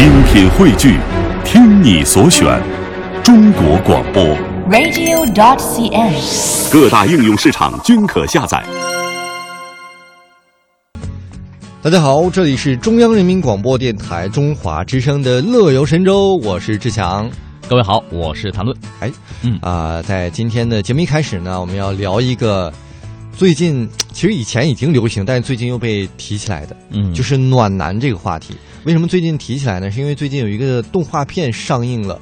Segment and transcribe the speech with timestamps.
[0.00, 0.98] 精品汇聚，
[1.44, 2.58] 听你所选，
[3.22, 4.24] 中国广播。
[4.70, 6.72] radio.dot.cn，。
[6.72, 8.64] 各大应用市场均可下载。
[11.82, 17.30] 大家好，这里是中央人民广播电台中华之声的《乐游神州》，我是志强。
[17.68, 18.74] 各位好，我是谭论。
[19.00, 19.12] 哎，
[19.42, 22.72] 嗯啊、在今天的节目一开始呢，我们要聊一个
[23.36, 28.54] 最近 其实以前已经流行，但是最近又被提起来的，嗯就是暖男这个话题。
[28.84, 29.90] 为什么最近提起来呢？
[29.90, 32.18] 是因为最近有一个动画片上映了，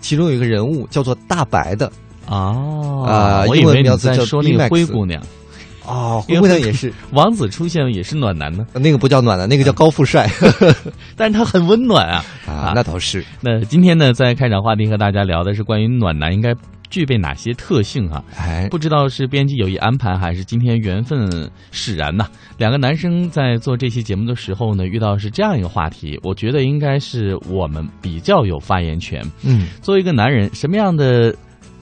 [0.00, 1.90] 其中有一个人物叫做大白的
[2.26, 5.22] 哦啊英文我以为你名字叫在说那个灰姑娘，
[5.86, 10.28] 哦，灰姑娘也是， 王子出现也是暖男呢，那个不叫暖男，那个叫高富帅
[11.16, 12.24] 但是他很温暖啊。
[12.46, 13.24] 啊，那倒是。
[13.40, 16.54] 那今天呢，在开场话题和大家聊的是关于暖男应该
[16.90, 22.26] 具备哪些特性啊、哎，不知道是编辑有意安排，还是今天缘分使然呐？
[22.58, 29.24] 两个男生在做这期节目的时候呢，遇到是这样一个话题，我觉得应该是我们比较有发言权。
[29.42, 31.34] 嗯，作为一个男人，什么样的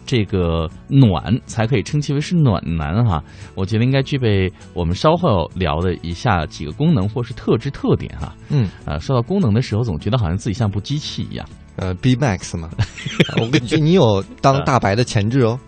[0.07, 3.23] 这个暖才可以称其为是暖男哈？
[3.55, 8.35] 我觉得应该具备我们稍后聊的以下几个功能或是特质特点哈。
[8.51, 11.47] 嗯，呃，说到功能的时候，总觉得好像自己像部机器一样。
[11.79, 12.69] 呃，B Max 嘛，
[13.41, 15.59] 我跟你说，你有当大白的潜质哦。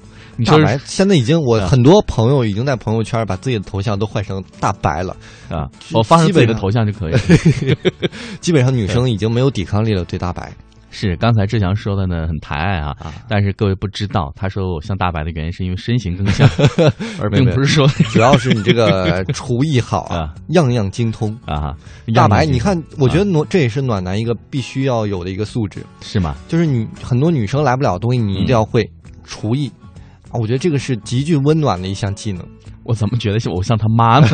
[0.46, 5.14] 大白现在已经，我啊很多朋友已经在朋友圈把自己的头像都换成大白了，
[5.50, 7.20] 啊，我发上自己的头像就可以了。
[8.40, 10.50] 基本上女生已经没有抵抗力了，对大白
[10.90, 12.94] 是刚才志强说的呢，很抬爱啊。
[13.00, 13.14] 啊。
[13.28, 16.48] 但是各位不知道，他说我像大白的原因是因为身形更像，
[17.20, 21.36] 而并不是说 主要是你这个 厨艺好啊啊，样样精通。
[21.46, 21.74] 啊，
[22.14, 26.34] 大白，你看，我觉得暖这也是暖男一个必须要有的一个素质，是吗？
[26.48, 28.88] 就是你很多女生来不了的东西，你一定要会
[29.24, 29.70] 厨艺
[30.30, 30.34] 啊。
[30.34, 32.44] 我觉得这个是极具温暖的一项技能。
[32.82, 34.26] 我怎么觉得像我像他妈呢？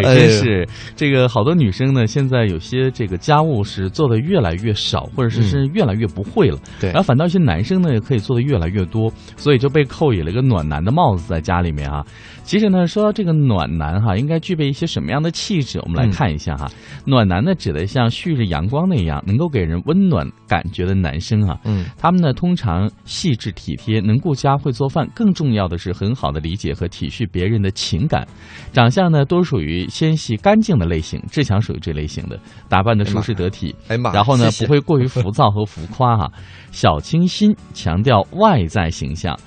[0.00, 6.58] 真是这个好多女生呢，现在有些这个家务是做的越来越少，或者是是越来越不会了。
[6.80, 12.04] 对然后反倒一些男生呢，也可以做的越来越多，所以就被扣以了一个暖男的帽子在家里面啊。
[12.44, 15.78] 其实呢，说到这个暖男哈，应该具备一些什么样的气质？
[15.84, 16.68] 我们来看一下哈。
[17.06, 21.56] 暖男呢，指的像旭日阳光那样能够给人温暖感觉的男生啊。
[21.64, 28.26] 嗯，他们呢，通常细致体贴，能顾家，会做饭，更重要的是很好的理解和体恤别人的情感。
[28.72, 32.38] 长相呢，都属于纤细干净的类型，志强属于这类型的，
[32.68, 33.74] 打扮的舒适得体。
[33.88, 36.30] 哎妈，然后呢，不会过于浮躁和浮夸哈、
[36.70, 39.38] 小清新，强调外在形象。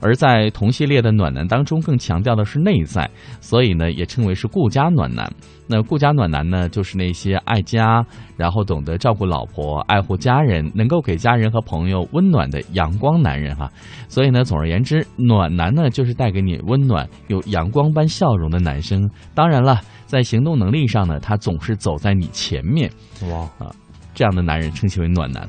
[0.00, 3.08] 而在同系列的暖男当中，更强调的是内在，
[3.40, 5.30] 所以呢，也称为是顾家暖男。
[5.68, 8.04] 那顾家暖男呢，就是那些爱家，
[8.36, 13.68] 然后懂得照顾老婆、爱护家人，能够给家人和朋友温暖的阳光男人哈。
[14.08, 19.10] 所以呢，总而言之，暖男呢，就是带给你温暖、有阳光般笑容的男生。
[19.34, 22.90] 当然了，在行动能力上呢，他总是走在你前面，
[23.30, 23.74] 哇啊。
[24.14, 25.46] 这样的男人称其为暖男。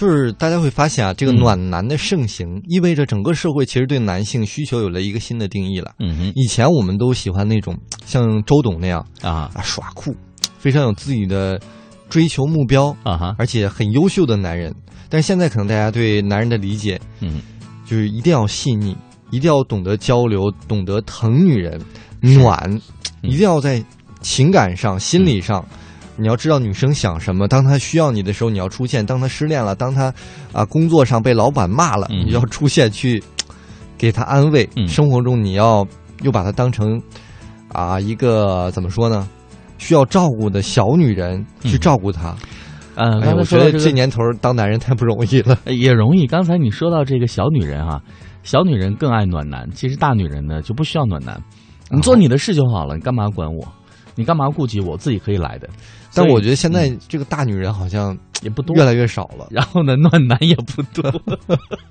[0.00, 1.36] 就是大家会发现啊，这个嗯。
[1.36, 5.92] 暖男的盛行，意味着整个社会其实对男性需求有了一个新的定义了。
[5.98, 6.32] 嗯哼。
[6.34, 9.50] 以前我们都喜欢那种像周董那样啊。
[9.54, 10.16] 啊耍酷，
[10.58, 11.60] 非常有自己的
[12.08, 13.36] 追求目标，啊哈。
[13.36, 14.74] 而且很优秀的男人。
[15.10, 17.42] 但是现在可能大家对男人的理解嗯。
[17.84, 18.96] 就是一定要细腻，
[19.30, 21.78] 一定要懂得交流，懂得疼女人，
[22.22, 22.58] 暖，
[23.22, 23.30] 嗯。
[23.30, 23.84] 一定要在
[24.22, 25.62] 情感上、心理上。
[26.20, 30.12] 你要知道女生想什么，当她需要你的时候，你要出现；当她失恋了，当她
[30.52, 33.22] 啊工作上被老板骂了，嗯你要出现去
[33.96, 34.68] 给她安慰。
[34.76, 35.86] 嗯生活中你要
[36.22, 37.00] 又把她当成
[37.72, 39.26] 啊一个怎么说呢？
[39.78, 42.36] 需要照顾的小女人去照顾她。
[42.96, 45.58] 嗯，哎呀，刚才我觉得这年头当男人太不容易了。
[45.64, 46.26] 呃 也容易。
[46.26, 47.98] 刚才你说到这个小女人啊，
[48.42, 51.40] 小女人更爱暖男，其实大女人呢就不需要暖男，
[51.90, 53.66] 你做你的事就好了，你干嘛管我？
[54.20, 54.96] 你干嘛顾及我？
[54.98, 55.68] 自己可以来的。
[56.14, 59.48] 但我觉得现在这个大女人好像也不多，越来越少了。
[59.50, 61.10] 然后呢，暖男也不多。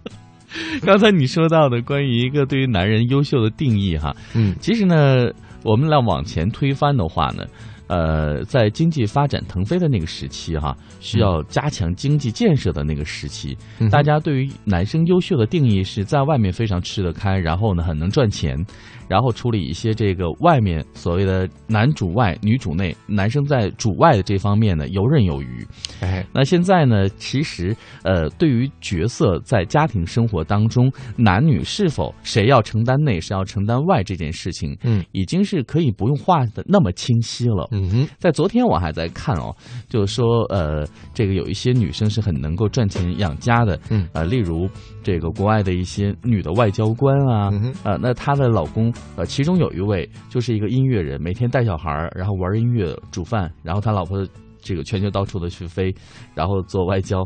[0.85, 5.29] 刚才你说到的关于一个对于男人优秀的定义哈，嗯其实呢，
[5.63, 7.43] 我们来往前推翻的话呢，
[7.89, 18.63] 呃，在经济发展腾飞的那个时期哈，需要加强经济建设的那个时期，嗯大家对于男生优秀的定义是在外面非常吃得开，然后呢很能赚钱，
[19.07, 25.65] 然后处理一些这个外面所谓的男主外女主内，男生在主外的这方面呢游刃有余。
[26.01, 37.67] 哎，那现在呢，其实呃，对于角色在家庭生活当中，男女是否谁要承担内，谁要承担外这件事情，嗯，已经是可以不用画的那么清晰了。
[37.71, 39.55] 嗯嗯哼，在昨天我还在看哦，
[39.87, 44.07] 就是说呃，这个有一些女生是很能够赚钱养家的，嗯。
[44.13, 44.69] 呃，例如
[45.03, 54.25] 这个国外的一些女的外交官啊，嗯呃，那她的老公呃，其中有一位就是一个音乐人，每天带小孩儿，然后玩音乐、煮饭，然后他老婆
[54.61, 55.93] 这个全球到处的去飞，
[56.35, 57.25] 然后做外交，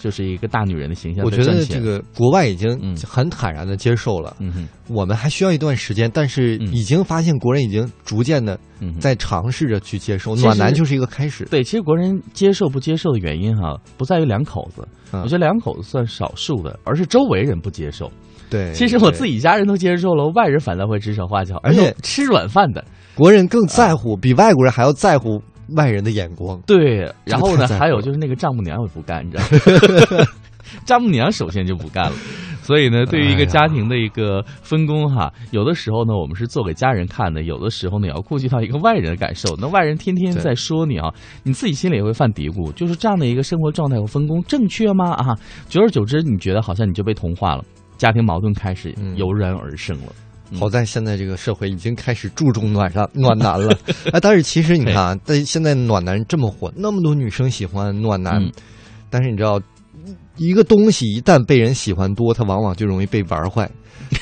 [0.00, 1.44] 就是一个大女人的形象我觉。
[1.44, 8.58] 得这个国外已经嗯很坦然的接受了，嗯，我们还需要一段时间，但是嗯已经发现国人已经逐渐的。
[8.98, 11.44] 在尝试着去接受，暖男就是一个开始。
[11.50, 18.10] 对，其实国人接受不接受的原因哈、不在于两口子，嗯我觉得两口子算少数的，而是周围人不接受。
[18.48, 22.82] 对，其实我自己家人都接受了，外人反倒会指手画脚，而且吃软饭的。
[23.14, 25.42] 国人更在乎，比外国人还要在乎
[25.76, 26.60] 外人的眼光。
[26.66, 30.26] 对，然后呢，还有就是那个丈母娘也不干，你知道吗？
[30.84, 32.12] 丈母娘首先就不干了，
[32.62, 39.56] 所以呢，对于一个家庭的一个分工哈，有的时候呢，我们是做给家人看的，有的时候呢，也要顾及到一个外人的感受。
[39.58, 41.12] 那外人天天在说你啊，
[41.42, 45.12] 你自己心里也会犯嘀咕，就是这样的一个生活状态和分工正确吗？
[45.14, 45.34] 啊，
[45.68, 47.64] 久而久之，你觉得好像你就被同化了，
[47.96, 50.06] 家庭矛盾开始嗯油然而生了。
[50.08, 53.76] 嗯好在现在这个社会已经开始注重暖上暖男了，
[54.12, 58.50] 哎，但是其实你看啊，但现在暖男这么火，那么多女生喜欢暖男，嗯
[59.10, 59.60] 但是你知道，
[60.36, 63.68] 一个东西一旦被人喜欢多，它往往就容易被玩坏。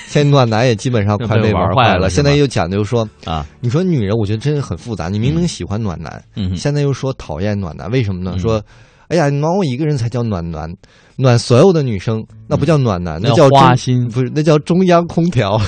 [0.06, 2.10] 现在暖男也基本上快被 被玩玩坏了。
[2.10, 5.08] 现在又讲究说，啊，你说女人，我觉得真的很复杂。
[5.08, 8.32] 你明明喜欢暖男，嗯，现在又说讨厌暖男，为什么呢？
[8.34, 8.62] 嗯说，
[9.08, 10.70] 哎呀，你暖我一个人才叫暖男，
[11.16, 14.06] 暖所有的女生那不叫暖男，那叫中花心。
[14.08, 15.58] 不是那叫中央空调，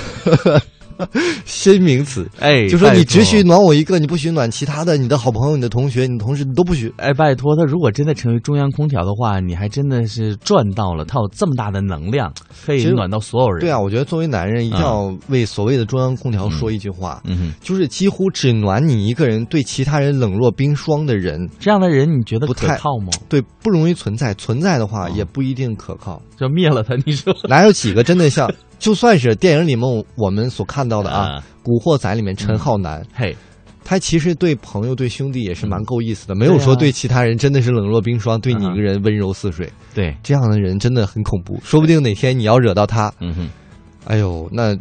[1.45, 2.29] 新名词。
[2.39, 6.93] 哎，就说你只许暖我一个，你不许暖其他的，你的好朋友、你的同学、你的同事，你都不许。
[6.97, 11.05] 哎，拜托，他如果真的成为中央空调的话，你还真的是赚到了。
[11.05, 12.33] 他有这么大的能量，
[12.65, 13.61] 可以暖到所有人。
[13.61, 23.09] 对啊，，我觉得作为男人，一定要为所谓的中央空调说一句话，嗯哼，就是几乎只暖你一个人，对其他人冷若冰霜的人，这样的人你觉得不太可靠吗？
[23.29, 26.21] 对不容易存在，存在的话嗯也不一定可靠。
[26.39, 27.35] 就灭了他，你说？
[27.49, 28.51] 哪有几个真的像？
[28.81, 33.37] 就算是电影里面我们所看到的啊，啊，古惑仔》里面陈浩南，嘿，
[33.85, 39.71] 他其实对朋友、对兄弟也是蛮够意思的，没有说对其他人真的是冷若冰霜，对你一个人温柔似水。
[39.95, 43.49] 对，这样的人真的很恐怖，说不定哪天你要惹到他，嗯哼，
[44.07, 44.75] 哎呦，那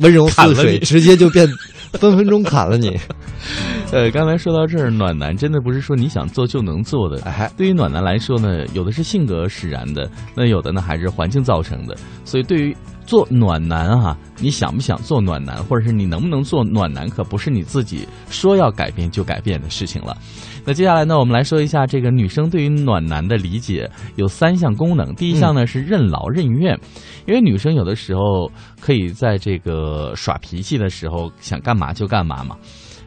[0.00, 1.48] 温柔似水，直接就变
[1.98, 2.94] 分分钟砍了你。
[3.92, 7.22] 呃，刚才说到这儿，暖男真的不是说你想做就能做的。
[7.22, 11.96] 哎，对于暖男来说呢，有的是性格使然的，那有的呢还是环境造成的。
[12.24, 12.76] 所以对于
[13.06, 20.16] 做暖男啊、你想不想做暖男，或者是你能不能做暖男，可不是你自己说要改变就改变的事情了。
[20.64, 25.14] 那接下来呢，我们来说一下这个女生对于暖男的理解有三项功能。
[25.14, 26.76] 第一项呢是任劳任怨，
[27.26, 28.50] 因为女生有的时候
[28.80, 32.56] 可以在这个耍脾气的时候想干嘛就干嘛嘛。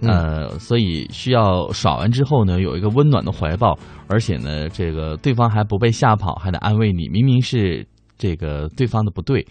[0.02, 7.10] 嗯呃，所以需要耍完之后呢，有一个温暖的怀抱，而且呢，这个对方还不被吓跑，还得安慰你。
[7.10, 7.86] 明明是
[8.18, 9.46] 这个对方的不对，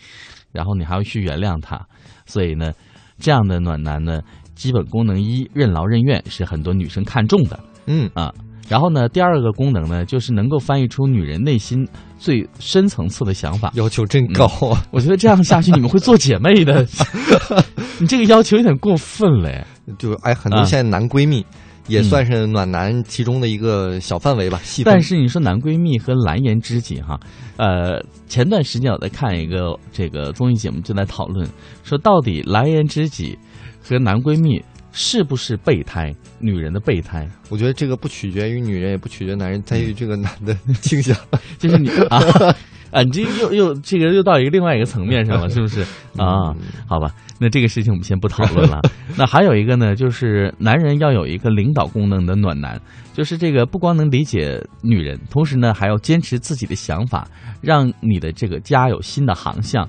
[0.59, 1.81] 然后你还要去原谅他。
[2.27, 2.73] 所以呢，
[3.21, 4.21] 这样的暖男呢，
[4.57, 7.57] 基本功能一，任劳任怨是很多女生看重的
[7.87, 8.35] 嗯，啊。
[8.69, 11.87] 然后呢，第二个功能呢，就是能够翻译出女人内心
[12.19, 13.71] 最深层次的想法。
[13.75, 14.85] 要求真高啊！
[14.91, 16.85] 我觉得这样下去，你们会做姐妹的。
[18.01, 19.65] 你这个要求有点过分了。
[19.97, 21.47] 就哎，很多啊现在男闺蜜
[21.89, 24.85] 也嗯算是暖男其中的一个小范围吧，细。
[24.85, 27.19] 但是你说男闺蜜和蓝颜知己哈，
[27.57, 31.49] 呃，前段时间我在看一个这个综艺节目，就在讨论
[31.83, 33.37] 说，到底蓝颜知己
[33.83, 34.63] 和男闺蜜
[34.93, 37.29] 是不是备胎，女人的备胎？
[37.49, 41.17] 我觉得这个不取决于女人，也不取决于男人，在于这个男的 倾向。
[41.59, 42.21] 就是你啊
[42.91, 45.83] 啊，你这又又这个又到一个另外一个层面上了，是不是
[46.17, 46.55] 啊？
[46.87, 48.81] 好吧，那这个事情我们先不讨论了。
[49.17, 52.81] 那还有一个呢，就是男人要有一个领导功能的暖男，
[53.13, 57.29] 就是这个不光能理解女人，同时呢还要坚持自己的想法，
[57.61, 59.89] 让你的这个家有新的航向。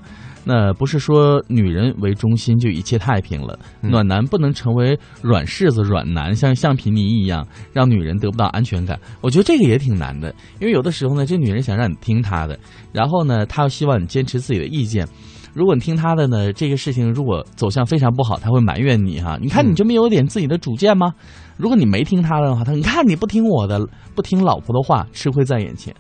[0.52, 9.00] 那不是说女人为中心就一切太平了，嗯暖男不能成为软柿子、软男，像橡皮泥一样，让女人得不到安全感。
[9.22, 12.58] 我觉得这个也挺难的，因为有的时候呢，这女人想让你听她的，
[12.92, 15.08] 然后呢，她又希望你坚持自己的意见。
[15.54, 19.38] 如果你听她的呢，这个事情如果走向非常不好，她会埋怨你哈。
[19.40, 21.14] 你看你就没有点自己的主见吗？
[21.58, 23.80] 如果你没听她的话，她你看你不听我的，
[24.16, 25.94] 不听老婆的话，吃亏在眼前。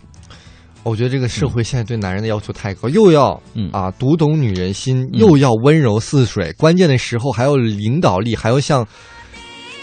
[0.83, 3.69] 我觉得这个社会现在对男人的要求太高，又要嗯。
[3.71, 8.87] 啊读懂女人心，又要温柔似水，关键的时候还要领导力，还要像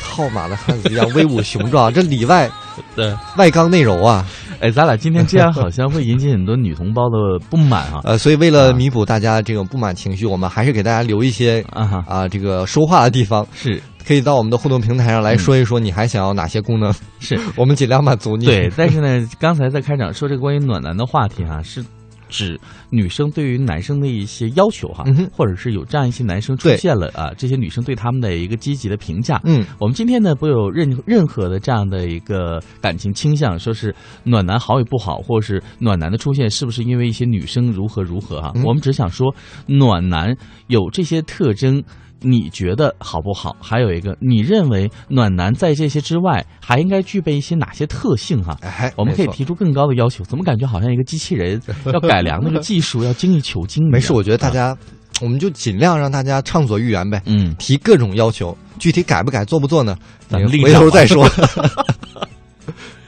[0.00, 2.50] 套马的汉子一样威武雄壮，这里外
[2.97, 4.26] 对，外刚内柔啊！
[4.60, 8.00] 哎，咱俩今天这样好像会引起很多女同胞的不满啊。
[8.04, 18.46] 呃，所以为了弥补大家这种不满情绪，我们还是给大家留一些啊哈，啊这个说话的地方，是可以到我们的互动平台上来说一说你还想要哪些功能，是， 我们尽量满足你。
[18.46, 18.70] 对。
[18.76, 21.84] 但是呢，刚才在开场说这个关于暖男的话题哈、是
[22.28, 22.59] 指
[22.90, 29.40] 女生对于男生的一些要求哈、嗯或者是有这样一些男生出现了啊，这些女生对他们的一个积极的评价。
[29.45, 39.35] 嗯，我们今天呢，不有任任何的这样的一个感情倾向，说是暖男好与不好，或是暖男的出现是不是因为一些女生如何如何哈、嗯我们只想说，
[39.66, 40.37] 暖男
[40.68, 41.83] 有这些特征。
[42.20, 43.54] 你觉得好不好？
[43.61, 53.88] 还有一个，你认为暖男在这些之外还应该具备一些哪些特性哈、哎，我们可以提出更高的要求，怎么感觉好像一个机器人要改良那个技术，要精益求精？
[53.90, 54.76] 没事，我觉得大啊，家，
[55.20, 59.96] 我们就尽量让大家畅所欲言呗，嗯，提各种要求，具体改不改、做不做呢？
[60.28, 61.28] 咱们回头再说。